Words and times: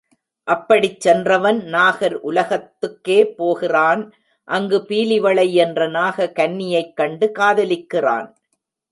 அப்படிச் 0.47 0.99
சென்றவன் 0.99 1.59
நாகர் 1.65 2.15
உலகத்துக்கே 2.21 3.17
போகிறான் 3.35 4.01
அங்கு 4.47 4.77
பீலிவளை 4.87 5.45
என்ற 5.53 5.87
நாக 5.87 6.27
கன்னியைக்கண்டு 6.39 7.27
காதலிக்கிறான். 7.39 8.27